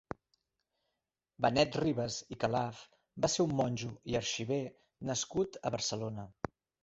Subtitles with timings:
[1.45, 2.79] Benet Ribas i Calaf
[3.25, 4.59] va ser un monjo i arxiver
[5.11, 6.27] nascut a Barcelona.